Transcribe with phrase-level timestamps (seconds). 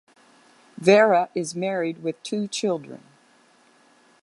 [0.79, 3.03] Vara is married with two children.